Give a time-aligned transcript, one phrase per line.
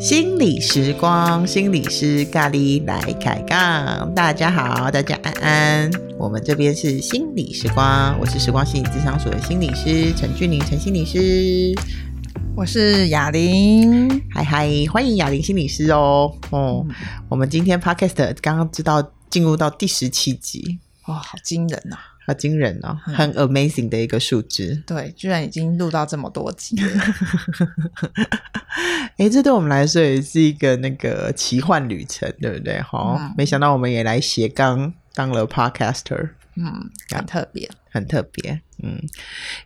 [0.00, 4.12] 心理时光，心理师咖喱来开杠。
[4.14, 5.90] 大家好，大家安安。
[6.18, 11.74] 我们这边是心理时光，我是时光心理咨商所的心理师陈俊霖陈心理师，
[12.56, 16.34] 我是雅玲，嗨嗨，欢迎雅玲心理师哦。
[16.50, 16.94] 哦，嗯、
[17.28, 20.78] 我们今天 podcast 刚刚知道进入到第十七集，
[21.10, 22.00] 哇，好惊人呐、啊！
[22.26, 24.74] 好惊人哦，很 amazing 的一个数值。
[24.74, 26.88] 嗯、对，居然已经录到这么多集了。
[29.18, 32.80] 哎，这对我们来说也是一个那个奇幻旅程，对不对？
[32.82, 38.60] 哈、嗯，没想到我们也来斜杠当了 podcaster，嗯，很特别，很特别。
[38.82, 38.98] 嗯，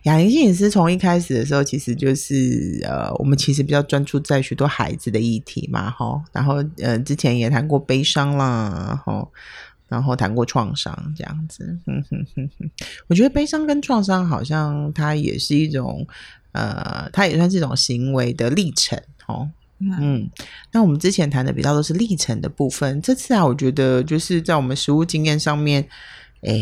[0.03, 6.21] 雅玲心理师从一开始的时候，其实就是呃，我们其实比较专注在许多孩子的议题嘛，哈。
[6.33, 9.27] 然后呃，之前也谈过悲伤啦，哈。
[9.87, 12.69] 然后谈过创伤这样子，嗯哼哼哼，
[13.07, 16.05] 我觉得悲伤跟创伤好像它也是一种，
[16.53, 19.49] 呃，它也算是一种行为的历程哦。
[19.79, 20.27] 嗯，
[20.71, 25.87] 那我们之前谈的比较都是历程的部分，这次啊，我觉得就是在我们实务经验上面，
[26.41, 26.55] 哎，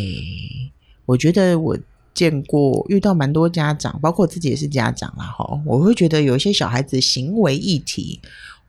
[1.06, 1.78] 我觉得我
[2.14, 8.20] 见过遇到蛮多家长，包括我自己也是家长啦，哈，我会觉得有一些小孩子行为议题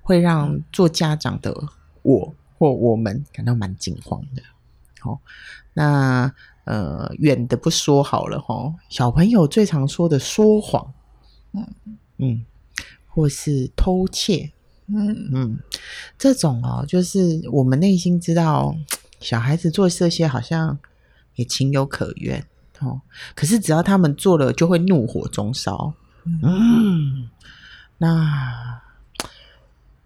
[0.02, 1.52] 会让做家长的
[2.02, 2.34] 我。
[2.56, 4.42] 或我们感到蛮惊慌的，
[5.00, 5.20] 好，
[5.72, 6.32] 那
[6.64, 10.94] 呃远的不说好了哈，小朋友最常说的说谎，
[11.52, 11.66] 嗯
[12.18, 12.44] 嗯，
[13.08, 14.52] 或是偷窃，
[14.86, 15.30] 嗯。
[15.32, 15.58] 嗯，
[16.16, 18.76] 这种哦，就是我们内心知道
[19.20, 20.78] 小孩子做这些好像
[21.34, 22.46] 也情有可原，
[22.78, 23.00] 哦，
[23.34, 25.94] 可是只要他们做了，就会怒火中烧，
[26.42, 27.28] 嗯，
[27.98, 28.80] 那。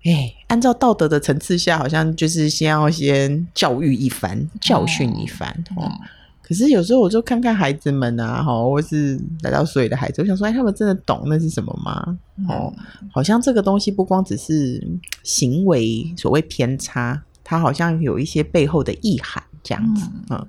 [0.09, 5.48] 哎，按照道德的层次下，好像就是先要先教育一番，教训一番。
[5.77, 5.92] 哦，哦，
[6.41, 12.19] 可是有时候我就看看孩子们啊，哈，或是来到所有的孩子，我想说，哎，他们真的懂那是什么吗？
[12.48, 12.73] 哦，
[13.12, 14.83] 好像这个东西不光只是
[15.22, 20.06] 行为所谓偏差，它好像有一些背后的意涵这样子。
[20.31, 20.47] 嗯，嗯，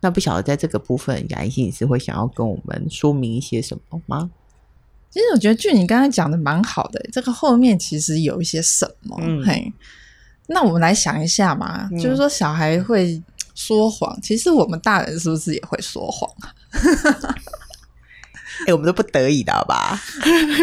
[0.00, 4.30] 那不晓得在这个部分，雅玲心理师会想要跟我们说明一些什么吗？
[5.12, 9.14] 其实我觉得，据你刚才讲的蛮好的，这个后面其实有一些什么。
[9.20, 9.70] 嗯、嘿，
[10.46, 13.22] 那我们来想一下嘛，嗯、就是说小孩会
[13.54, 16.48] 说谎，其实我们大人是不是也会说谎啊？
[18.60, 20.00] 哎、欸，我们都不得已的好吧？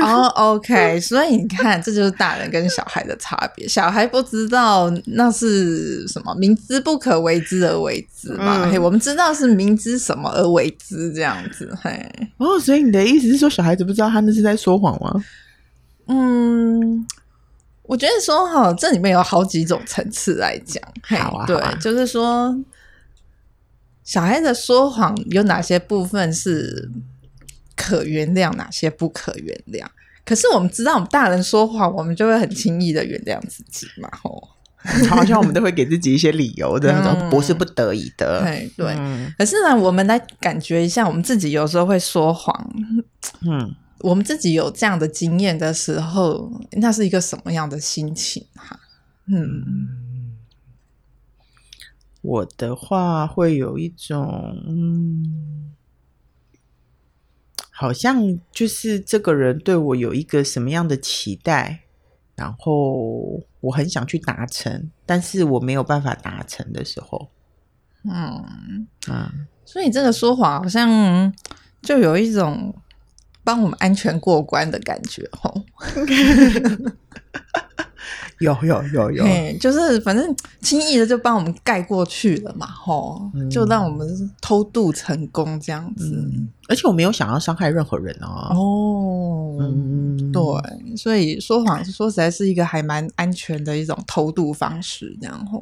[0.04, 3.68] 哦、oh,，OK， 所以你看，这就是大人跟小孩的差别。
[3.68, 8.64] 小孩不知道那是什么，明知不可为之而为之嘛。
[8.64, 11.76] 嗯、嘿，我们知道是明知什么而为之这样子。
[11.82, 15.24] 嘿，哦，所以你的意思是说，小孩子不知道他那是在说谎吗？
[16.08, 17.06] 嗯，
[17.84, 20.82] 我觉得说哈，这里面有好几种层次来讲。
[21.04, 22.58] 好啊，对，啊，就是说，
[24.04, 26.90] 小孩的说谎有哪些部分是？
[27.80, 29.86] 可原谅哪些不可原谅？
[30.26, 34.10] 可是我们知道，我们大人说谎，我们就会很轻易的原谅自己嘛。
[34.22, 34.50] 吼，
[35.10, 38.44] 好像我们都会给自己一些理由的那种， 不是不得已的。
[38.44, 38.96] 对对。
[39.00, 42.54] 嗯、可是呢，我们来感觉一下，我们自己有时候会说谎。
[43.42, 48.46] 嗯，我们自己有这样的经验的时候，那是一个什么样的心情？
[48.56, 48.80] 哈，
[49.26, 50.36] 嗯，
[52.22, 55.72] 我的话会有一种嗯。
[57.80, 61.80] 好像就是这个人对我有一个什么样的期待，
[62.36, 67.30] 然后我很想去达成，但是我没有办法达成的时候，
[68.04, 71.34] 嗯嗯，所以这个说谎好像
[71.82, 72.76] 就有一种
[73.46, 75.64] 帮我们安全过关的感觉，吼。
[78.40, 79.26] 有有有有，
[79.60, 86.16] 就是反正轻易的就帮我们盖过去了嘛，吼，嗯、就让我们偷渡成功这样子。
[86.16, 88.50] 嗯、而且我没有想要伤害任何人啊。
[88.54, 95.62] 哦，嗯，对，所以说谎说实在是一个还蛮安全的一种偷渡方式，这样吼。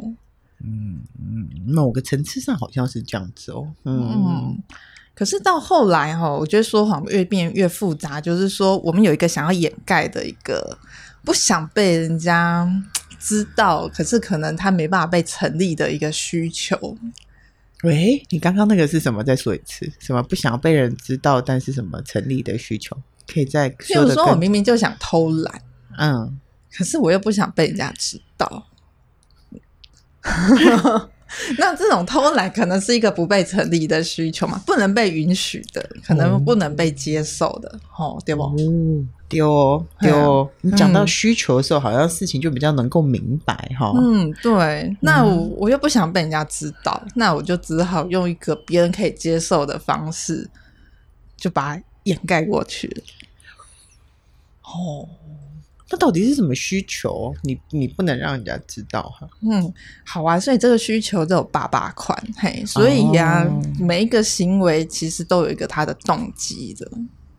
[0.64, 3.68] 嗯嗯，某个层次上好像是这样子哦。
[3.86, 4.64] 嗯，嗯，
[5.16, 10.78] 可是到后来哈，我觉得说谎越变越复杂，就是说我们有一个想要掩盖的一个。
[11.24, 12.68] 不想被人家
[13.20, 16.98] 知道，可是可能他没办法被成立的一个需求。
[17.84, 19.24] 喂，你刚刚那个是什么？
[19.24, 22.96] 再说一次，什么不想被人知道，但是什么成立的需求？
[23.28, 23.76] 可以再说。
[23.80, 25.62] 比如说，我明明就想偷懒，
[25.98, 26.40] 嗯，
[26.72, 28.68] 可是我又不想被人家知道。
[31.58, 38.44] 那这种偷懒可能是一个不被成立的需求嘛，不能被允许的，可能不能被接受的，哦，对不？
[38.44, 38.56] 哦，
[39.30, 40.50] 对哦，对哦。
[40.62, 43.92] 你讲到需求的时候，好像事情就比较能够明白哈。
[43.96, 44.96] 嗯，对。
[45.02, 50.50] 那我我又不想被人家知道，那我就只好用一个别人可以接受的方式，
[51.36, 53.04] 就把它掩盖过去了。
[54.64, 55.08] 哦。
[55.90, 57.34] 那到底是什么需求？
[57.44, 59.28] 你你不能让人家知道哈。
[59.42, 59.74] 嗯，
[60.06, 66.92] 好啊，所以这个需求都有八八款，嘿，所以呀、啊，哦、每一个行为其实都有一个他的动机的。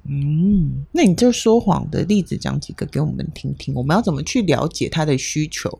[0.05, 5.79] 嗯，那你就说谎的例子讲几个给我们听听，我们要怎么去了解他的需求，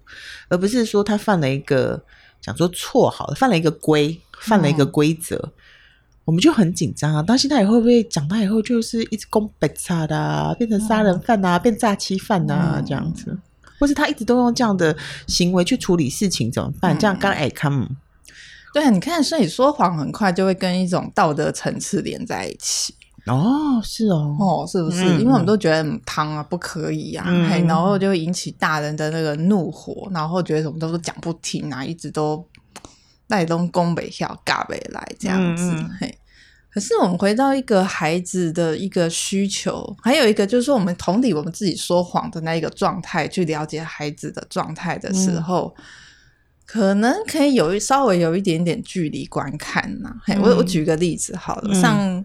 [0.49, 2.03] 而不是说他犯了一个
[2.41, 5.37] 讲说错好了，犯了一个规，犯了一个规则。
[5.37, 5.53] 嗯
[6.29, 13.35] 我们就很紧张啊，担心他以后会不会长大以后就是一直攻北差的、啊，变成杀人犯啊，嗯、变诈欺犯啊、嗯、这样子，
[13.81, 14.95] 或是他一直都用这样的
[15.27, 16.95] 行为去处理事情怎么办？
[16.95, 17.73] 嗯、这样刚哎看，
[18.75, 22.93] 对啊，你看，所以说谎很快就会跟一种道德层次连在一起。
[23.25, 25.03] 哦，是哦，哦，是不是？
[25.05, 32.45] 嗯、因为我们都觉得汤啊不可以啊，嗯、嘿，然后就会引起大人的那个怒火，然后觉得什么都是讲不听啊，一直都。
[33.29, 36.19] 带动宫北跳嘎北来这样子，嗯、嘿。
[36.71, 45.85] 可是我们回到一个孩子的一个需求，还有一个就是说，我们同理我们自己说谎的那一个状态，去了解孩子的状态的时候，嗯、
[46.67, 50.17] 可能可以有一稍微有一点点距离观看呐、啊。
[50.25, 52.25] 嘿，我我举个例子好了，嗯、像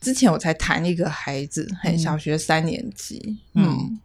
[0.00, 4.00] 之前我才谈一个孩子，嘿，小学三年级，嗯，嗯，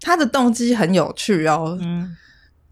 [0.00, 2.16] 他的动机很有趣哦，嗯。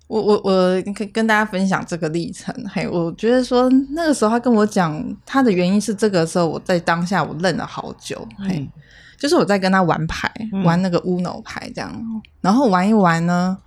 [0.08, 8.70] 我我我跟跟大家分享这个历程，嘿，我觉得说那个时候他跟我讲他的原因是这个时候我在当下我愣了好久，嗯、嘿，
[9.19, 13.58] 就是我在跟他玩牌，嗯、玩那个 Uno 牌这样，然后玩一玩呢，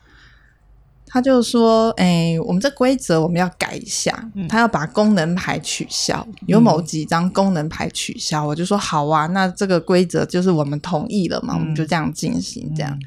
[1.05, 13.01] 他就说，哎、欸，我们这规则我们要改一下，嗯、他要把功能牌取消，有某几张功能牌取消，嗯、我就说好啊，那这个规则就是我们同意了嘛，嗯、我们就这样进行这样，嗯、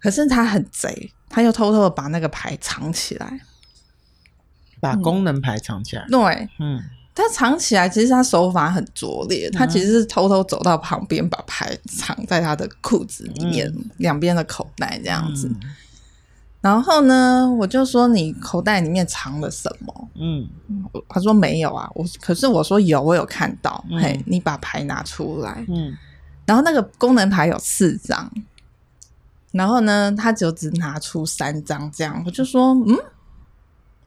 [0.00, 1.12] 可是他很贼。
[1.30, 3.40] 他又偷偷的把那个牌藏起来，
[4.80, 6.04] 把功能牌藏起来。
[6.08, 6.82] 嗯、对，嗯，
[7.14, 9.48] 他藏起来，其实他手法很拙劣。
[9.48, 15.46] 嗯、他其实是偷偷走到旁边，把牌藏在他的裤子里面，嗯、两边的口袋这样子。
[15.48, 15.60] 嗯、
[16.60, 20.08] 然后呢，我就说你口袋里面藏了什么？
[20.16, 20.48] 嗯，
[21.08, 21.88] 他说没有啊。
[21.94, 23.84] 我可是我说有，我有看到。
[23.88, 25.64] 嗯、嘿，你把牌拿出来。
[25.68, 25.96] 嗯，
[26.44, 28.28] 然后那个功能牌有四张。
[29.52, 32.96] 然后呢，他就只拿出三张，这样我就说，嗯，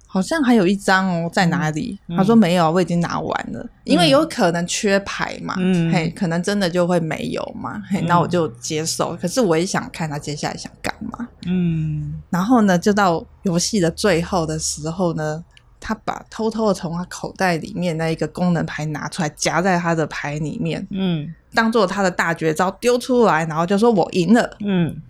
[0.08, 2.00] 好像还有一张哦，在哪里？
[2.08, 9.16] 嗯、他说没有，我已经拿完了，嗯、因为有可能缺牌嘛，嗯、嘿，可能真的就会没有嘛，嘿，那我就接受。
[9.16, 15.44] 嗯、可是我也想看他接下来想干嘛，嗯，然后呢，就到游戏的最后的时候呢，
[15.80, 25.02] 他把偷偷的从他口袋里面那一个功能牌拿出来，夹在他的牌里面，嗯，当做他的大绝招丢出来，然后就说我赢了，嗯。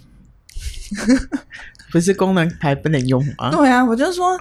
[1.92, 3.51] 不是功能牌不能用啊？
[3.51, 4.40] 对啊，我就说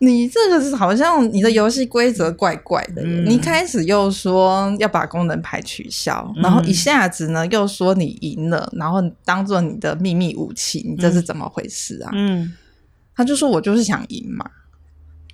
[0.00, 3.02] 你这个是好像你的游戏规则怪怪的。
[3.02, 12.10] 嗯、你开始又说要把功能牌取消，嗯、然后一下子呢又说你赢了，然后当做你的秘密武器，你这是怎么回事啊？
[12.14, 12.52] 嗯，
[13.14, 14.44] 他就说我就是想赢嘛。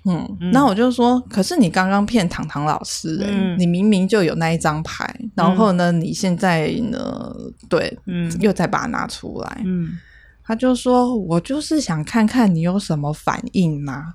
[0.07, 7.35] 嗯，那、嗯、我就说，可是你刚刚骗糖糖老师、欸，嗯、你明明就有那一张牌，然后呢，你现在呢，
[7.67, 9.97] 对，嗯，又再把它拿出来，嗯。
[10.47, 14.13] 他就说：“我就是想看看你有什么反应嘛。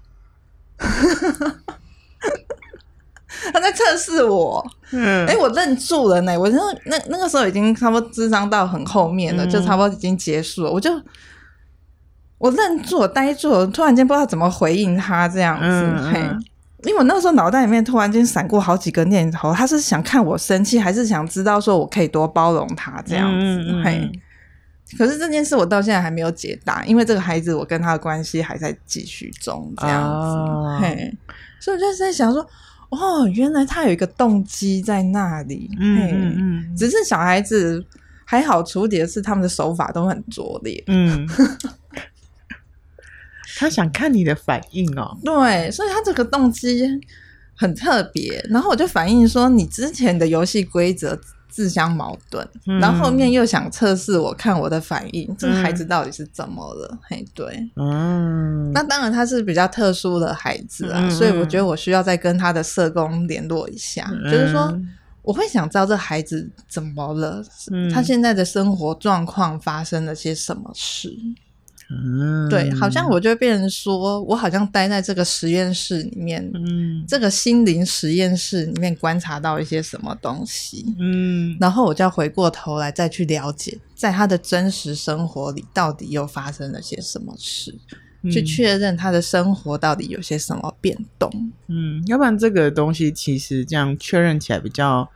[3.52, 4.64] ”他在测试我。
[4.92, 6.38] 嗯，哎、欸，我愣住了呢。
[6.38, 10.70] 我那那那个时候已经差不多智商到很后面了，嗯、就差不多已经结束了。
[10.70, 10.90] 我就
[12.38, 15.66] 我愣住，我呆住了，突然间不知道怎么回应他这样子。
[15.66, 16.20] 嗯、嘿，
[16.84, 23.64] 因为我那个时候脑袋里面突然间闪过好几个念头，他是想看我生气，还是想知道说我可以多包容他这样子？
[23.68, 24.12] 嗯、嘿。
[24.98, 31.16] 可是这件事我到现在还没有解答，因为这个孩子我跟他的关系还在继续中，这样子，哦、嘿，
[31.60, 32.44] 所以我就在想说，
[32.90, 37.84] 哦，原来他有一个动机在那里，嗯，只是小孩子
[38.24, 41.24] 还好处理的是他们的手法都很拙劣，嗯，
[43.58, 46.84] 他想看你的反应哦，对，所以他这个动机
[47.54, 51.20] 很特别，然后我就反映说，你之前的游戏规则。
[51.50, 56.98] 自相矛盾，嗯、然后后面又想测试我看我的反应，嗯、这个孩子到底是怎么了？
[57.02, 64.74] 嘿，对，嗯，那当然他是比较特殊的孩子啊，嗯、所以我觉得我需要再跟他的社工联络一下，嗯、就是说
[65.22, 71.14] 我会想知道这孩子怎么了，嗯、他现在的生活状况发生了些什么事？
[71.90, 87.76] 嗯，对，好像我就会变成说，我好像待在这个实验室里面，嗯，这个心灵实验室里面观察到一些什么东西，嗯，然后我就要回过头来再去了解，在他的真实生活里到底又发生了些什么事，
[88.22, 91.28] 嗯，去确认他的生活到底有些什么变动，
[91.66, 95.10] 嗯，要不然这个东西其实这样确认起来比较。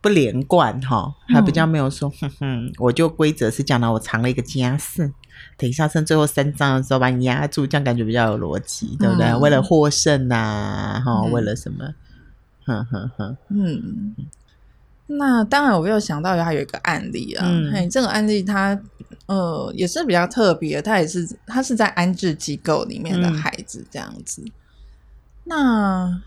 [0.00, 5.10] 不连贯哈，还比较没有说，嗯、哼哼，我就规则是讲到我藏了一个家室，
[5.56, 9.26] 等一下剩最后三张的时候把你压住，这样感觉比较有逻辑，对不对？
[9.26, 11.94] 嗯、为了获胜呐、啊，哈、嗯，为了什么？
[12.64, 14.14] 哼哼哼，嗯，
[15.06, 18.80] 那当然，我又想到还有一个案例啊，嗯、嘿，这个案例它
[19.26, 24.52] 呃也是比较特别，它也是它是在安置机构里面的孩子这样子，嗯、
[25.44, 26.22] 那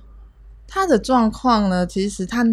[0.68, 2.46] 他的状况呢，其实他。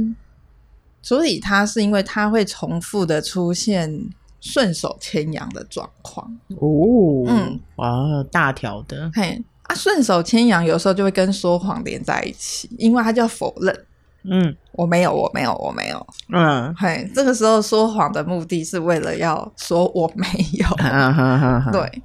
[1.03, 4.09] 所以他是因为他会重复的出现
[4.45, 6.25] 顺手牵羊的状况。
[6.61, 13.87] 哦，嗯，哇，大条的，嘿啊，顺手牵羊有时候就会跟说谎连在一起，因为他就要否认，
[14.25, 21.71] 嗯，我没有，我没有，我没有，嗯，嘿，这个时候说谎的目的是为了要说我没有， 啊、哈哈哈。
[21.73, 22.03] 对，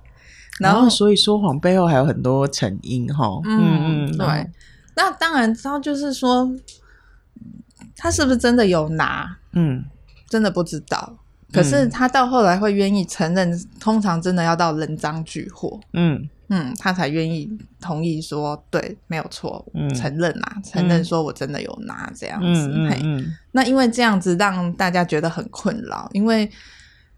[0.59, 4.49] 然后、哦、所以说谎背后还有很多成因哈，嗯嗯，对，
[4.95, 6.49] 那当然他就是说。
[8.01, 9.37] 他是不是真的有拿？
[9.51, 9.83] 嗯，
[10.29, 11.17] 真的不知道。
[11.51, 22.67] 可是他到后来会愿意承认，嗯、通常真的要到人赃俱获，嗯嗯，他才愿意同意说对，没有错，嗯、承认啊，承认说我真的有拿这样子。
[22.73, 26.49] 嗯嗯嗯、那因为这样子让大家觉得很困扰，因为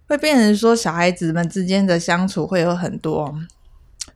[0.08, 3.34] 会变成说小孩子们之间的相处会有很多。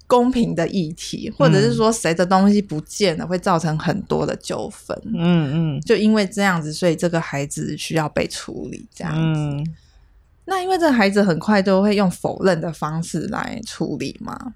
[0.07, 4.95] 公平的议题，或者是说谁的东西不见了，嗯、会造成很多的纠纷。
[5.15, 8.87] 嗯嗯，就因为这样子，所以这个孩子需要被处理。
[8.93, 9.65] 这样子，嗯、
[10.45, 14.53] 那因为这孩子很快都会用否认的方式来处理嘛。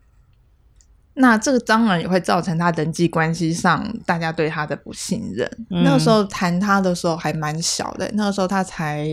[1.15, 5.49] 那这个当然也会造成他人际关系上大家对他的不信任。
[5.69, 9.05] 嗯、那个时候谈他的时候还蛮小的，那个时候他才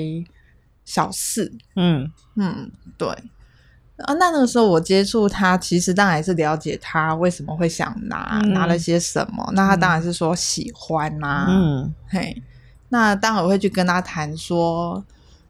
[0.84, 1.52] 小四。
[1.74, 3.08] 嗯嗯，对。
[3.08, 9.50] 啊，那那个时候我接触他，其实当然是了解他为什么会想拿，嗯、拿了些什么。
[9.54, 12.42] 那他当然是说喜欢啦、啊，嗯，嘿。
[12.90, 15.02] 那当然我会去跟他谈说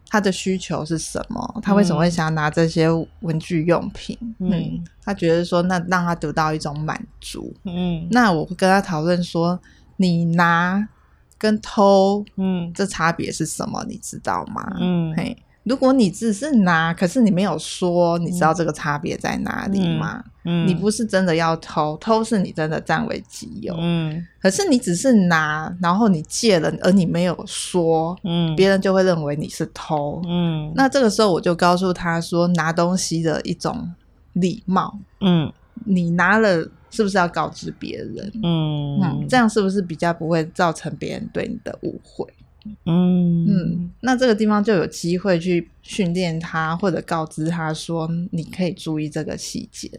[0.09, 2.89] 他的需求是什么，他为什么会想拿这些
[3.21, 4.17] 文具用品？
[4.39, 7.55] 嗯，嗯，他觉得说那让他得到一种满足。
[7.65, 9.59] 嗯，那我会跟他讨论说，
[9.97, 10.89] 你拿
[11.39, 13.85] 跟偷，嗯，这差别是什么？
[13.89, 14.77] 你知道吗？
[14.81, 15.37] 嗯，嘿。
[15.66, 20.23] 如果你只是拿，可是你没有说，你知道这个差别在哪里吗？
[20.44, 23.75] 嗯，嗯，你不是真的要偷，偷是你真的占为己有。
[23.76, 30.23] 嗯，可是你只是拿，然后你借了，而你没有说，嗯，别人就会认为你是偷。
[30.28, 33.92] 嗯，那这个时候我就告诉他说，拿东西的一种
[34.35, 34.96] 礼貌。
[35.20, 35.52] 嗯，
[35.85, 36.58] 你拿了
[36.90, 38.30] 是不是要告知别人？
[38.44, 42.25] 嗯嗯，这样是不是比较不会造成别人对你的误会？
[42.85, 49.90] 嗯嗯，那这个地方就有机会去训练他，或者告知他说，你可以注意这个细节。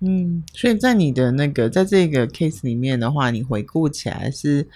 [0.00, 4.68] 嗯，所以在你的那个在这个 case 里面的话，你回顾起来是，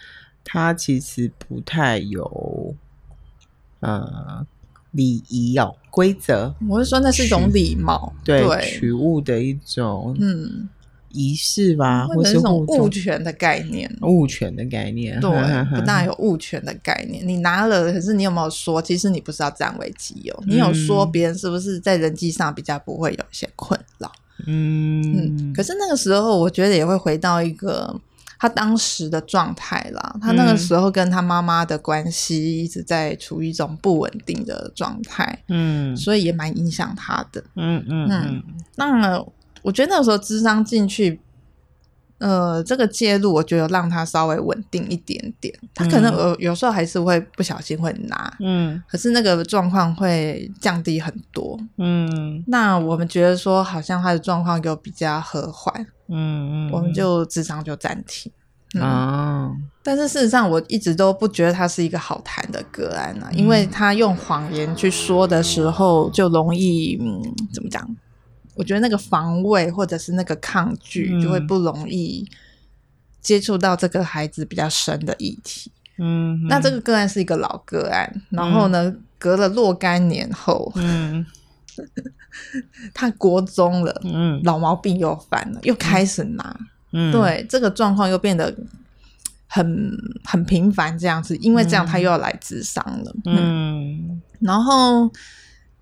[0.45, 2.75] 他其实不太有
[3.81, 4.47] 呃
[4.91, 6.55] 礼仪哦规则。
[6.69, 10.69] 我是说，那是一种礼貌，对，对取物的一种嗯。
[11.17, 15.31] 仪式吧，或是一种物权的概念，物权的概念，对，
[15.75, 17.27] 不大有物权的概念。
[17.27, 18.83] 你拿了，可是你有没有说？
[18.83, 24.13] 其实你不是要占为己有，你有说，别人是不是在人际上比较不会有一些困扰？
[24.47, 25.53] 嗯嗯。
[25.55, 27.99] 可是那个时候，我觉得也会回到一个
[28.39, 30.17] 他当时的状态啦。
[30.21, 37.43] 他那个时候跟他妈妈的关系一直在处于一种不稳定的状态，嗯，所以也蛮影响他的。
[37.55, 38.43] 嗯嗯嗯。
[38.77, 39.25] 那。
[39.67, 41.19] 我觉得那个时候智商进去，
[42.19, 45.53] 呃，这个介入，我觉得让他稍微稳定一点点。
[45.75, 52.45] 他可能有有时候还是会不小心会拿，嗯，可是那个状况会降低很多，嗯。
[52.47, 58.31] 那我们觉得说，好像他的状况就比较和缓，嗯嗯，我们就智商就暂停，
[58.77, 58.83] 嗯。
[58.83, 67.21] 哦，但是事实上，我一直都不觉得他是一个好谈的个案啊，因为他用谎言去说的时候，就容易，嗯，
[67.53, 67.85] 怎么讲？
[68.57, 72.27] 我觉得那个防卫或者是那个抗拒，就会不容易
[73.21, 75.71] 接触到这个孩子比较深的议题。
[75.99, 81.25] 嗯，那这个个案是一个老个案，然后呢，嗯、隔了若干年后，嗯，
[82.93, 86.59] 他国中了，嗯，老毛病又犯了，又开始拿，
[86.93, 88.55] 嗯，对，这个状况又变得
[89.47, 89.93] 很
[90.25, 95.11] 很频繁，这样子，因为这样他又要来智商了，嗯，嗯，然后。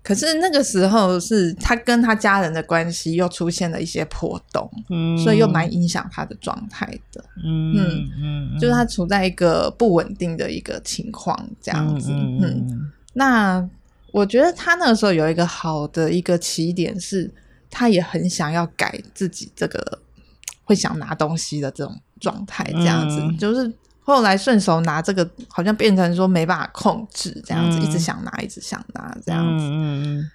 [0.05, 13.67] 可是那个时候是他跟他家人的关系又出现了一些破洞，嗯，所以又蛮影响他的状态的，嗯嗯嗯，就是他处在一个不稳定的一个情况这样子，嗯，嗯，那
[14.11, 17.33] 我觉得他那个时候有一个好的一个起点是，
[17.71, 19.99] 他也很想要改自己这个
[20.63, 23.73] 会想拿东西的这种状态，这样子，嗯、就是。
[24.07, 30.29] 后来顺手拿这个，好像变成说没办法控制这样子，嗯、一直想拿，一直想拿这样子，嗯、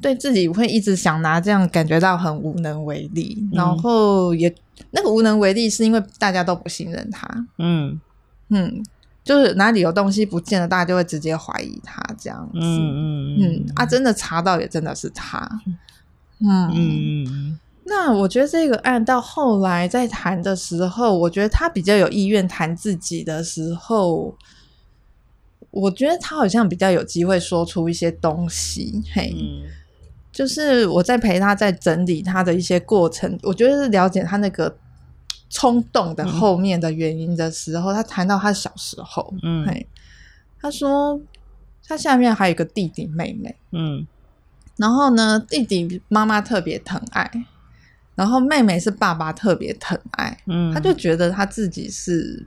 [0.00, 3.36] 对自己会一直想拿，这样感觉到很无能为力。
[3.42, 4.52] 嗯、然后也
[4.92, 7.28] 那个无能为力，是因为大家都不信任他。
[7.58, 8.00] 嗯
[8.48, 8.82] 嗯，
[9.22, 12.58] 就是哪里有东西不见了，大家就会直接怀疑他这样子。
[12.58, 15.46] 嗯嗯嗯啊，真的查到也真的是他。
[16.38, 17.24] 嗯嗯。
[17.28, 24.36] 嗯那我觉得这个案到后来在谈的时候，我觉得他比较有意愿谈自己的时候，
[25.70, 29.02] 我觉得他好像比较有机会说出一些东西。
[29.12, 29.68] 嘿，嗯、
[30.30, 34.76] 就是我在陪他在整理他的一些过程，我觉得是了解他那个
[35.48, 39.86] 冲动的后面的原因的时候，嗯、他谈到他小时候，嗯，嘿，
[40.60, 41.20] 他说
[41.88, 44.06] 他下面还有一个弟弟妹妹，嗯，
[44.76, 47.46] 然后呢，弟弟妈妈特别疼爱。
[48.14, 52.44] 然后妹妹是爸爸特别疼爱，嗯，他就觉得他自己是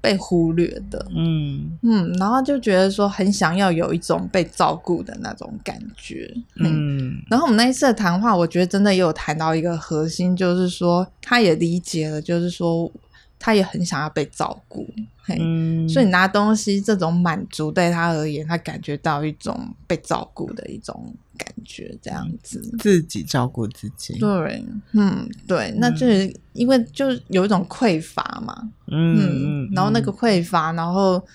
[0.00, 1.76] 被忽略的，嗯。
[1.82, 12.90] 嗯，然后就觉得说很想要有一种被照顾的那种感觉，嗯，嗯，然后我们那一次的谈话，我觉得真的也有谈到一个核心，就是说他也理解了，就是说
[13.38, 14.88] 他也很想要被照顾。
[15.26, 24.18] 嗯，所以拿东西这种满足对他而言，他感觉到一种被照顾的一种感觉，这样子，自己照顾自己。
[24.18, 24.62] 对，
[24.92, 31.26] 嗯，对，那就是因为就有一种匮乏嘛，嗯，嗯，然后那个匮乏，然后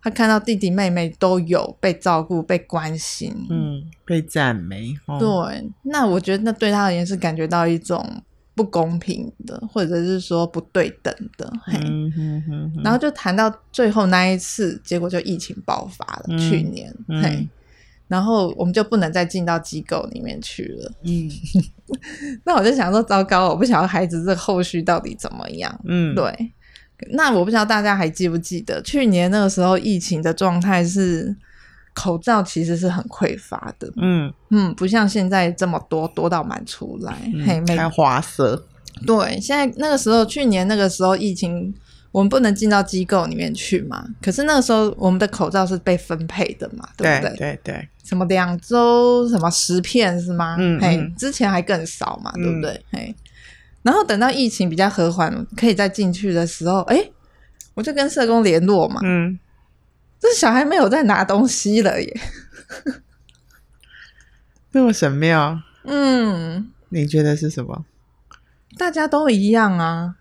[0.00, 8.22] 他看到弟弟妹妹都有被照顾、被关心，嗯，被赞美，哦，对，那我觉得那对他而言是感觉到一种。
[8.56, 17.46] 不公平的，或者是说不对等的，嘿，嗯、哼哼哼，然后就谈到最后那一次，结果就疫情爆发了，嗯、去年，嗯、嘿，
[18.08, 21.30] 然后我们就不能再进到机构里面去了，嗯，
[22.44, 26.52] 那我就想说，糟糕，我不晓得孩子这后续到底怎么样，嗯，对，
[27.12, 31.36] 那我不知道大家还记不记得去年那个时候疫情的状态是。
[31.96, 38.62] 口罩其实是很匮乏的，嗯嗯，不像现在这么多，多到满出来，嗯、嘿，还花色。
[39.06, 41.74] 对，现在那个时候，去年那个时候疫情，
[42.12, 44.06] 我们不能进到机构里面去嘛。
[44.20, 47.30] 可是那个时候，我们的口罩是被分配的嘛，对不对？
[47.30, 47.88] 对对对。
[48.04, 50.56] 什么两周什么十片是吗？
[50.58, 52.84] 嗯，嘿，之前还更少嘛，嗯、对不对？
[52.92, 53.14] 嘿，
[53.82, 57.02] 然后等到疫情比较和缓，可以再进去的时候，哎，
[57.72, 59.38] 我就跟社工联络嘛，嗯。
[60.18, 62.20] 这小孩没有在拿东西了耶，
[64.72, 65.60] 这么神妙。
[65.84, 67.84] 嗯，你觉得是什么？
[68.76, 70.16] 大家都一样啊，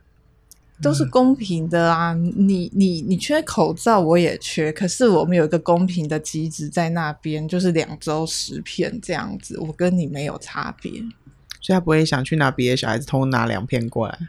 [0.82, 2.14] 都是公平的啊。
[2.14, 10.92] 嗯、你你你缺口罩，我也缺，可是我们有一个公平的机制在那边，就是两周十片这样子，我跟你没有差别。
[11.62, 14.20] 所以他不会想去拿别的小孩子偷拿两片过来。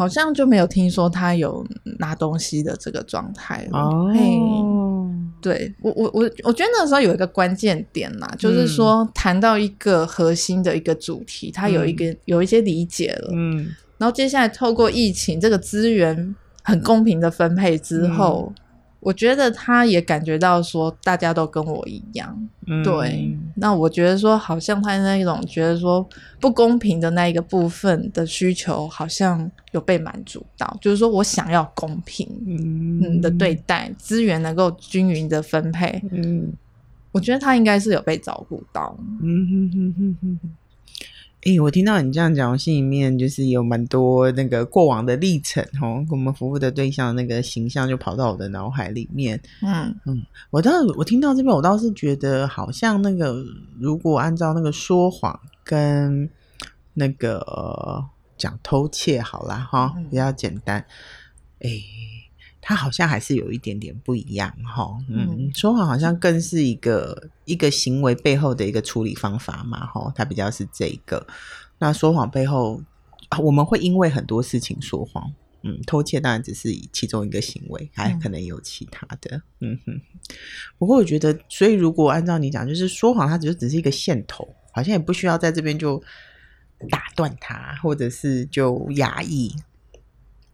[0.00, 1.62] 好像就没有听说他有
[1.98, 4.10] 拿东西的这个状态哦。
[4.14, 4.40] 嘿，
[5.42, 13.28] 对我我我我觉得那个时候有一个关键点嘛，嗯、就是说谈到一个核心的一个主题，他有一个、嗯、有一些理解了。
[13.34, 18.50] 嗯，然后接下来透过疫情这个资源很公平的分配之后。
[18.56, 18.59] 嗯
[19.00, 23.34] 我觉得他也感觉到说，大家都跟我一样，嗯、对。
[23.54, 26.06] 那我觉得说，好像他那种觉得说
[26.38, 36.02] 不公平的那一个部分的需求，好像有被满足到，就是说我想要公平嗯的对待，资源能够均匀的分配。
[36.12, 36.52] 嗯，
[37.10, 38.94] 我觉得他应该是有被照顾到。
[39.22, 40.38] 嗯哼哼哼哼。
[41.42, 49.40] 哎、欸，我听到你这样讲，我心里面就是有蛮多那个过往的历程哦，我们服务的对象那个形象就跑到我的脑海里面。
[49.62, 53.42] 嗯嗯，我倒我听到这边，我倒是觉得好像那个
[53.78, 56.28] 如果按照那个说谎跟
[56.92, 58.04] 那个
[58.36, 60.84] 讲偷窃好啦哈，比较简单。
[61.60, 61.70] 哎、
[62.60, 62.66] 欸。
[62.70, 71.26] 他好像还是有一点点不一样哈，嗯，说谎好像更是一个一个行为背后的一个处理方法嘛，哈，他比较是这个。
[71.78, 72.82] 那说谎背后，
[73.42, 80.00] 我们会因为很多事情说谎，嗯，偷窃当然只是其中一个行为，还可能有其他的，嗯哼。
[80.78, 86.00] 不过我觉得，所以如果按照你讲，就是说谎，它只是只是一个线头，好像也不需要在这边就
[86.90, 89.50] 打断它，或者是就压抑。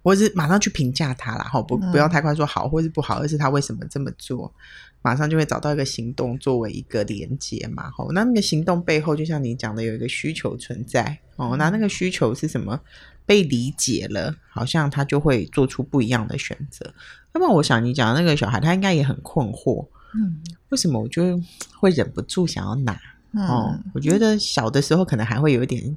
[0.06, 4.54] 或者是马上去评价他啦，哈，不不要太快说好或是不好，而是他为什么这么做，
[5.02, 12.80] 马上就会找到一个行动作为一个连接嘛，哈，那那个行动背后，就像你讲的，有一个需求存在，哦，那那个需求是什么？
[13.26, 16.94] 被理解了，好像他就会做出不一样的选择。
[17.34, 20.38] 那么，我想你讲的那个小孩，他应该也很困惑，嗯，
[20.68, 21.36] 为什么我就
[21.80, 22.96] 会忍不住想要拿？
[23.32, 25.96] 哦，我觉得小的时候可能还会有一点。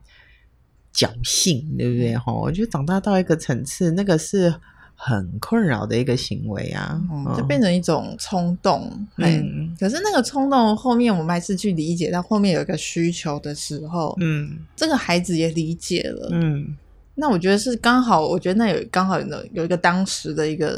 [0.94, 2.18] 侥幸，对不对？
[2.18, 4.54] 哈，我觉得长大到一个层次，那个是
[4.96, 8.92] 很困扰的一个行为啊，嗯、就变成一种冲动。
[9.18, 16.76] 嗯，可是那个冲动后面，我们还是去理解到后面有一个需求的时候，嗯，这个孩子也理解了，嗯，
[17.16, 20.78] 那我觉得是刚好，我觉得那有刚好有有一个当时的一个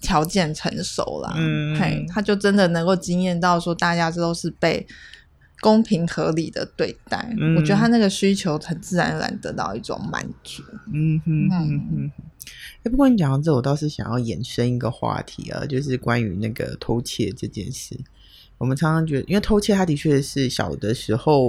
[0.00, 4.86] 条件成熟了，嗯，嘿，他就真的能够经验到说，大家都是被。
[5.62, 10.60] 公平合理的对待，嗯、我觉得他那个需求很自然而然得到一种满足。
[10.92, 12.12] 嗯哼嗯哼。
[12.82, 17.96] 哎，不过你讲到这，我倒是想要延伸一个话题啊，就是关于那个偷窃这件事。
[18.58, 21.48] 我们常常觉得，因为偷窃，它的确是小的时候，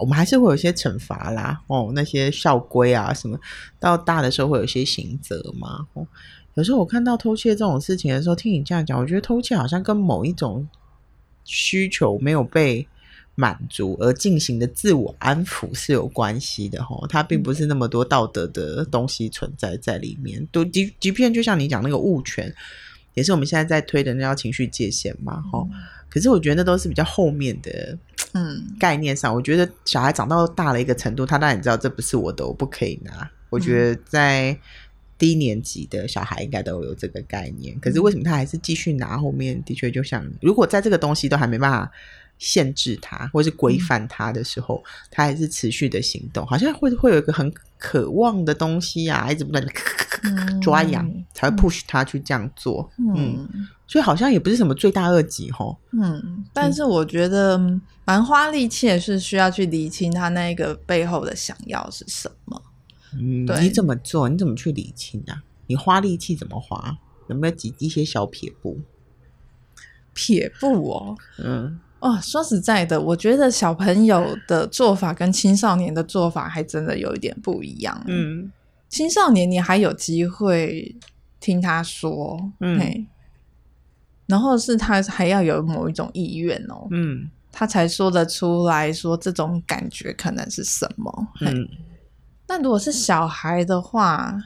[0.00, 3.38] 我们还是会有些惩罚啦，哦，那些校规啊什么，
[3.78, 5.86] 到大的时候会有些刑责嘛。
[5.92, 6.04] 哦，
[6.54, 10.66] 有时候我看到偷窃这种事情的时候，听你这样讲，我觉得偷窃好像跟某一种
[11.44, 12.88] 需求没有被。
[13.34, 20.46] 满足而进行的自我安抚是有关系的吼，它并不是那么多道德的东西存在在里面。
[20.52, 22.54] 都即即便就像你讲那个物权，
[23.14, 25.66] 也是我们现在在推的那叫情绪界限嘛吼。
[26.10, 27.96] 可是我觉得那都是比较后面的
[28.32, 33.30] 嗯概念上，我觉得小孩长到大了一个程度，他当然知道这不是我的，我不可以拿。
[33.48, 34.54] 我觉得在
[35.16, 37.80] 低年级的小孩应该都有这个概念。
[37.80, 39.16] 可是为什么他还是继续拿？
[39.16, 41.90] 后面的确就像如果在这个东西都还没办法。
[42.42, 49.72] 限制他，或是规范他的时候，嗯、他还是持续的行动，好像会会有一个很渴望的东西啊，一直不断的
[50.60, 52.90] 抓痒，嗯、才会 push 他去这样做。
[52.98, 55.78] 嗯，嗯，所以好像也不是什么罪大恶极吼。
[55.92, 57.56] 嗯，但是我觉得
[58.04, 62.60] 蛮花力气也是需要去理清他那个背后的想要是什么。
[63.14, 64.28] 嗯，对你怎么做？
[64.28, 65.42] 你怎么去理清啊？
[65.68, 66.98] 你花力气怎么花？
[67.28, 68.80] 有没有几一些小撇步？
[70.12, 71.78] 撇步哦，嗯。
[72.02, 78.02] 哦，说实在的，我觉得小朋友的做法跟青少年的做法还真的有一点不一样。
[78.08, 78.50] 嗯，
[78.88, 80.96] 青少年你还有机会
[81.38, 83.06] 听他说，嗯，
[84.26, 91.28] 然后是他还要有某一种意愿哦，嗯，他才说得出来说这种感觉可能是什么。
[91.40, 91.68] 嗯，
[92.48, 94.36] 那如果是小孩的话，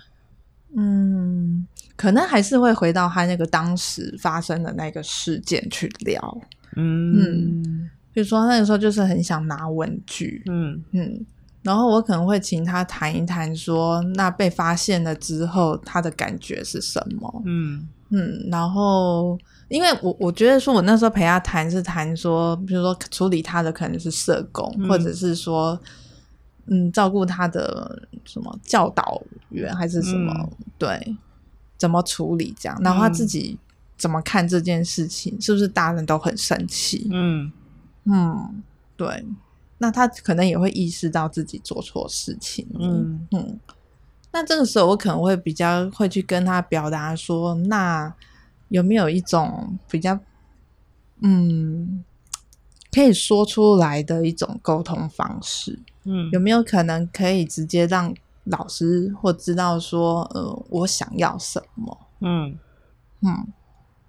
[0.77, 1.67] 嗯，
[1.97, 6.39] 可能还是会回到他那个当时发生的那个事件去聊。
[6.77, 10.83] 嗯，比如说那个时候就是很想拿文具，嗯。
[10.93, 11.27] 嗯，
[11.63, 17.43] 然后我可能会请他谈一谈，说那被发现了之后他的感觉是什么？
[17.45, 17.89] 嗯。
[18.11, 19.37] 嗯，然后
[19.69, 25.77] 因为我我觉得说我那时候陪他谈是谈说，比如说处理他的可能是社工，嗯、或者是说
[26.67, 31.17] 嗯照顾他的什么教导员还是什么，嗯、对，
[31.77, 33.59] 怎么处理这样，然后他自己。
[33.97, 35.41] 怎么看这件事情？
[35.41, 37.09] 是不是大人都很生气？
[37.13, 37.53] 嗯
[38.05, 38.63] 嗯，
[38.97, 39.25] 对。
[39.79, 42.67] 那他可能也会意识到自己做错事情。
[42.79, 43.61] 嗯嗯。
[44.33, 48.15] 那这个时候，我可能会比较会去跟他表达说：那
[48.69, 50.19] 有没有一种比较
[51.21, 52.05] 嗯
[52.91, 55.79] 可以说出来的一种沟通方式？
[56.05, 61.99] 嗯，有没有可能可以直接让老师或知道说：呃，我想要什么？
[62.21, 62.59] 嗯
[63.21, 63.47] 嗯。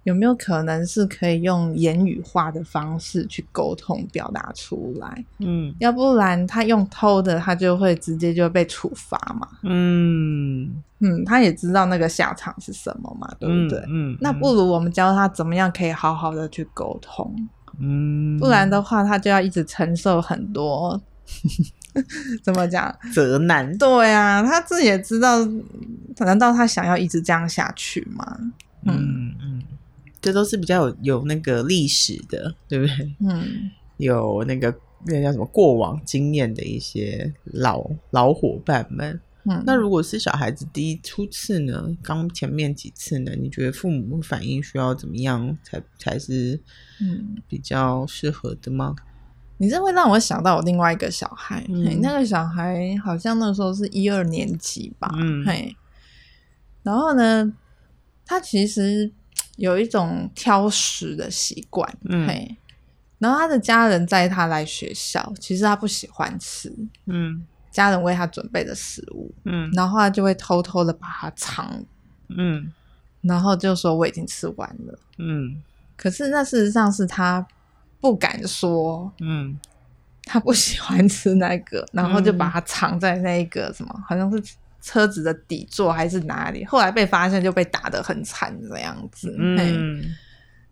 [0.08, 5.24] 有没有可能是可以用言语化的方式去沟通表达出来？
[5.40, 9.46] 嗯，要不然他用偷的，他就会直接就被处罚嘛。
[9.64, 13.78] 嗯嗯，他也知道那个下场是什么嘛，对不对？
[13.80, 17.34] 嗯，嗯，那不如我们教他怎么样可以好好的去沟通。
[17.78, 20.98] 嗯，不然的话，他就要一直承受很多，
[22.42, 22.92] 怎么讲？
[23.12, 23.76] 责难。
[23.76, 25.46] 对啊，他自己也知道，
[26.20, 28.24] 难道他想要一直这样下去吗？
[28.86, 29.34] 嗯嗯。
[29.42, 29.62] 嗯
[30.20, 33.14] 这都是比较有有那个历史的，对不对？
[33.20, 34.74] 嗯，有那个
[35.06, 39.20] 那个叫什么过往经验的一些老老伙伴们。
[39.44, 41.96] 嗯，那如果是小孩子第一初次呢？
[42.02, 43.32] 刚前面几次呢？
[43.38, 46.60] 你觉得父母反应需要怎么样才才是
[47.00, 48.96] 嗯比较适合的吗？
[49.56, 55.76] 你这会让我想到我另外一个小孩，嗯，那个小孩好像那时候是一二年级吧，嗯，嘿，
[56.82, 57.52] 然后呢，
[58.26, 59.12] 他其实。
[59.58, 62.56] 有一种挑食的习惯，嗯，嘿，
[63.18, 66.72] 然后他的家人带他来学校，其实他不喜欢吃，
[67.06, 71.84] 嗯，家人为他准备的食物，嗯，然后他就会偷偷的把它藏。
[72.28, 72.72] 嗯，
[73.22, 75.60] 然后就说我已经吃完了，嗯，
[75.96, 77.44] 可是那事实上是他
[78.00, 79.58] 不敢说，嗯，
[80.22, 90.02] 他不喜欢吃那个，然后就把它藏在那个什么，嗯、好像是车子的底座还是哪里，后来被发现就被打得很惨这样子，嗯，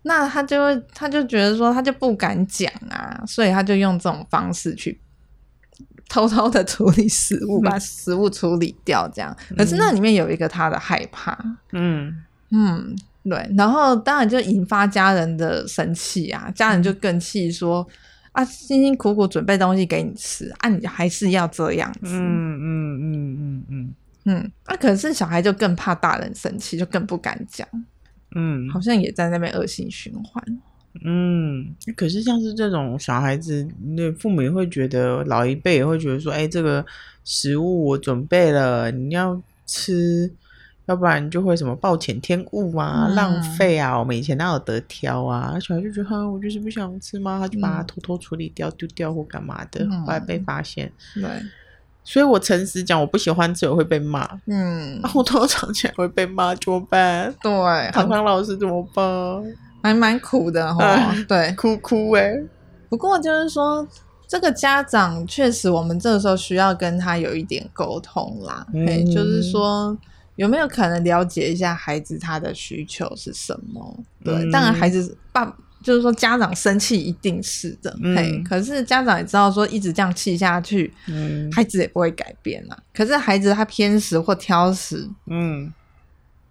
[0.02, 5.00] 那他就会他就觉得说他就不敢讲啊，所以他就用这种方式去。
[6.08, 9.36] 偷偷的处理食物， 把食物处理掉，这样。
[9.56, 11.36] 可是那里面有一个他的害怕，
[11.72, 13.44] 嗯嗯，对。
[13.58, 17.96] 然后当然就引发家人的生气啊，家人就更气说、嗯、
[18.36, 23.94] 啊，辛辛苦苦准备东西给你吃，啊，你还是要这样子，嗯嗯嗯嗯嗯
[24.24, 24.52] 嗯。
[24.64, 27.66] 啊，可是小孩就更怕大人生气，就更不敢讲，
[28.34, 30.44] 嗯，好像也在那边恶性循环。
[31.02, 36.84] 嗯，可是像是这种小孩子，那父母也会觉得，老一辈也会觉得说，哎、欸，这个
[37.24, 40.30] 食物我准备了，你要吃，
[40.86, 43.98] 要不然你就会什么暴殄天物啊，嗯、浪费啊。
[43.98, 45.58] 我们以前哪有得挑啊？
[45.60, 50.90] 小孩就觉得，哈，我就是不想吃嘛，他就把它偷偷处理掉、丢、嗯、掉或干嘛的，后来被发现。
[51.14, 51.24] 对，
[52.04, 54.28] 所以我诚实讲，我不喜欢吃，我会被骂。
[54.46, 57.34] 嗯，然 后我偷藏起来会被骂，怎么办？
[57.42, 59.04] 对，唐唐老师怎么办？
[59.82, 62.32] 还蛮苦的 哈，对，哭哭哎。
[62.88, 63.86] 不过就是说，
[64.28, 68.64] 这个家长确实，我们这个时候需要跟他有一点沟通啦。
[68.72, 69.96] 嗯，就是说，
[70.36, 74.04] 有没有可能了解一下孩子他的需求是什么？
[74.22, 75.44] 对，嗯、当然孩子爸
[75.82, 78.44] 就是说家长生气一定是的，嘿、嗯。
[78.44, 82.78] 可是家长也知道说，一直这样气下去，嗯，孩子也不会改变啊。
[82.94, 85.72] 可是孩子他偏食或挑食，嗯。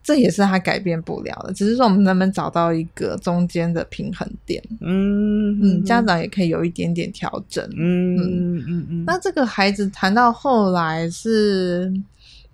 [0.07, 4.63] 这也是他改变不了的，只是说我们能不能找到一个中间的平衡点？
[4.79, 7.67] 嗯嗯，家长也可以有一点点调整。
[7.75, 9.03] 嗯嗯嗯嗯。
[9.07, 11.91] 那这个孩子谈到后来是，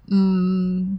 [0.10, 0.98] 嗯，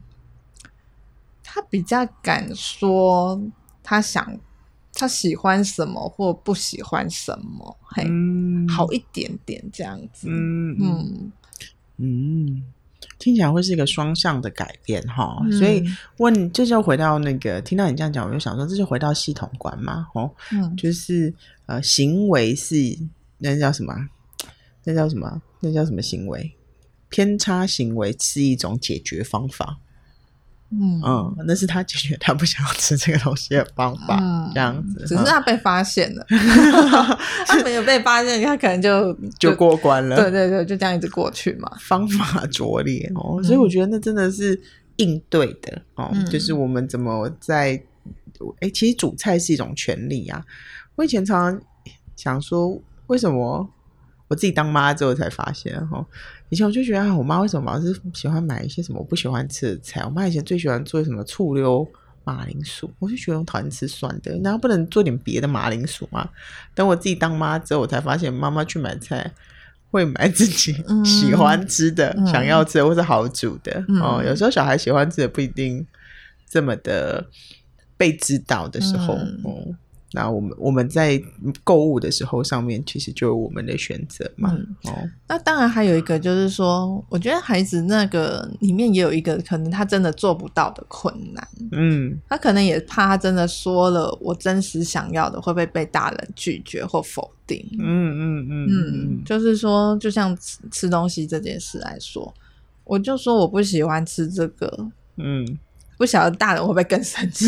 [1.55, 3.39] 他比较敢说
[3.83, 4.41] 他想
[4.95, 10.29] 他喜欢什么或不喜欢什么，嘿，嗯、好一点点这样子。
[10.31, 11.33] 嗯嗯
[11.99, 12.63] 嗯。
[13.19, 15.85] 听起来会是一个双向的改变哈，嗯、所以
[16.19, 21.35] 问这就回到那个，听到你这样讲，我就想说，这就回到系统观嘛，哦，嗯，就是
[21.67, 22.77] 呃，行为是
[23.39, 23.93] 那叫什么？
[24.85, 25.43] 那叫什么？
[25.61, 26.57] 那叫什么行为？
[27.11, 29.79] 偏差行为是一种解决方法。
[30.73, 35.05] 嗯嗯，那是他解决他不想要吃这个东西的方法，嗯、这样子。
[35.07, 36.25] 只是他被发现了，
[37.47, 40.17] 他没有被发现，他可能就就， 就过关了。
[40.17, 41.71] 对对对，就这样一直过去嘛。
[41.81, 44.59] 方法拙劣哦，嗯、所以我觉得那真的是
[44.97, 47.83] 应对的哦，嗯、就是我们怎么在
[48.61, 50.43] 哎、欸，其实煮菜是一种权利啊。
[50.97, 51.63] 我以前常常
[52.17, 53.69] 想说，为什么
[54.33, 56.03] 我自己当妈之后才发现哈。
[56.49, 60.03] 以前我就觉得啊，我妈为什么老是喜欢买一些什么我不喜欢吃的菜？
[60.05, 61.87] 我妈以前最喜欢做什么醋溜
[62.25, 66.27] 马铃薯，我就觉得我讨厌吃酸的，难道不能做点别的马铃薯吗？
[66.75, 69.31] 等我自己当妈之后，我才发现妈妈去买菜
[69.91, 74.23] 会买自己喜欢吃的、嗯、想要吃的或是好煮的、嗯、哦。
[74.27, 75.87] 有时候小孩喜欢吃的不一定
[76.49, 77.27] 这么的
[77.99, 79.75] 被知道的时候，嗯哦
[80.15, 81.21] 那我们我们在
[81.65, 84.55] 购物的时候，上面其实就有我们的选择嘛。
[84.55, 91.49] 嗯、哦，那当然还有一个就是说，我觉得孩子那个里面也有一个可能他真的做不到的困难。
[91.73, 97.67] 嗯，他可能也怕他真的说了我真实想要的，会不会被大人拒绝或否定？
[97.79, 102.33] 嗯嗯嗯嗯，就是说，就像吃吃东西这件事来说，
[102.85, 104.91] 我就说我不喜欢吃这个。
[105.17, 105.59] 嗯。
[106.03, 107.47] 不晓得大人会不会更生气？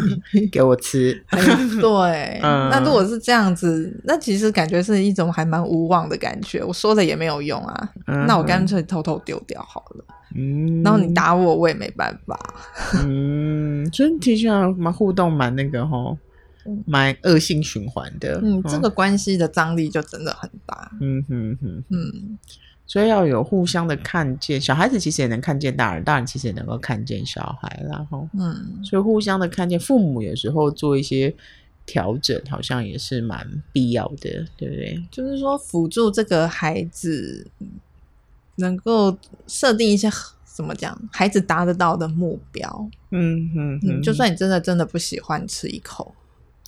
[0.52, 1.14] 给我吃。
[1.80, 6.62] 对，嗯、那如果是这样子，那其实感觉是一种还蛮无望的感觉。
[6.62, 10.04] 我说了也没有用啊，嗯、那我干脆偷偷丢掉好了。
[10.34, 12.38] 嗯，然后你打我，我也没办法。
[13.06, 16.14] 嗯，所以听起来蛮互动，蛮那个齁，
[16.84, 18.38] 蛮恶性循环的。
[18.42, 20.90] 嗯，这个关系的张力就真的很大。
[21.00, 22.38] 嗯哼哼，嗯。
[22.86, 31.34] 所以要有互相的看见，小孩子其实也能看见大人，大人其实也能够看见小孩，然后，嗯，所以互相的看见，父母有时候做一些
[31.86, 35.02] 调整，好像也是蛮必要的，对不对？
[35.10, 37.50] 就是说辅助这个孩子
[38.56, 39.16] 能够
[39.46, 40.10] 设定一些
[40.44, 46.14] 怎么讲，孩子达得到的目标，嗯嗯嗯，就算你真的真的不喜欢吃一口，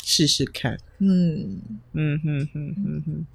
[0.02, 1.60] 试试看，嗯。
[1.92, 3.26] 嗯嗯嗯嗯嗯。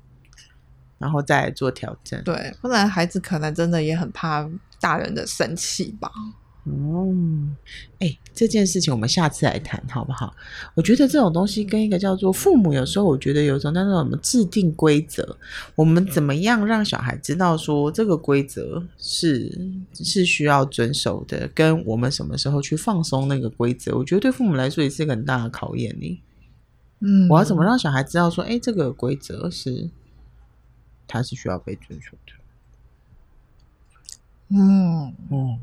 [1.02, 4.48] 然后再做调整，对，不然孩子可能真的也很怕
[4.80, 6.12] 大人的生气吧。
[6.64, 7.56] 嗯，
[7.98, 10.32] 哎、欸，这件事情我们下次来谈好不好？
[10.76, 15.36] 我觉得这种东西跟一个叫做父母，有时候我觉得有时候那种什么制定规则，
[15.74, 19.52] 我们怎么样让小孩知道说这个规则是
[19.96, 26.24] 是需要遵守的，跟我们什么时候去放松那个规则，我觉得对父母来说也是一个很大的考验呢。
[27.00, 29.90] 嗯，我要怎么让小孩知道说，哎、欸，这个规则是
[31.12, 32.34] 他是需要被遵守的？
[34.50, 35.60] 嗯嗯。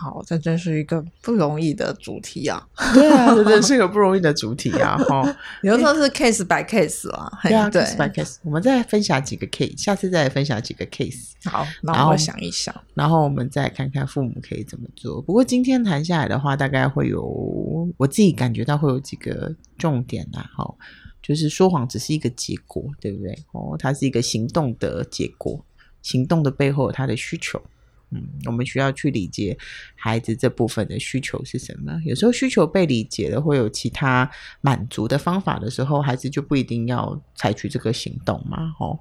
[0.00, 2.64] 好，这真是一个不容易的主题啊！
[2.94, 4.96] 对啊，这真是一个不容易的主题啊！
[4.96, 8.36] 哈， 有时候是 case by case 啊，对啊，case by case。
[8.44, 11.32] 我们再分享几个 case，下次再来分享几个 case。
[11.46, 15.20] 好，然后我想一想，然后我们再看看父母可以怎么做。
[15.20, 20.48] 不过今天谈下来的话，大概会有我自己感觉到会有几个重点啊。
[20.54, 20.74] 哈，
[21.22, 23.38] 就是说谎只是一个结果，对不对？
[23.52, 25.64] 哦，它是一个行动的结果，
[26.02, 27.62] 行动的背后有它的需求。
[28.10, 29.58] 嗯，我们需要去理解
[29.94, 32.00] 孩子这部分的需求是什么。
[32.06, 34.30] 有时候需求被理解了，会有其他
[34.62, 38.74] 满足的方法的时候，孩子就不一定要采取这个行动嘛。
[38.80, 38.98] 哦，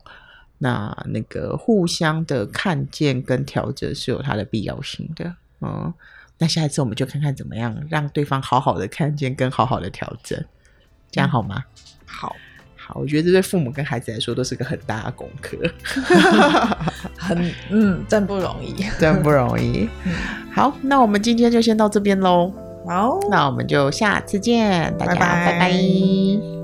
[0.58, 5.34] 那那个互相的看见跟调整是有它的必要性的。
[5.62, 5.94] 嗯，
[6.38, 10.44] 那下一次我们就看看怎么样让对方好好的看见跟好好的调整，
[11.10, 11.64] 这样好吗？
[11.66, 12.36] 嗯，好。
[12.80, 15.58] 好，我觉得这对父母跟孩子来说都是个很大的功课，
[17.20, 19.90] 很嗯，真不容易， 真不容易。
[20.54, 22.50] 好，那我们今天就先到这边喽。
[22.88, 25.52] 好，那我们就下次见，大家拜拜。
[25.52, 26.57] 拜拜。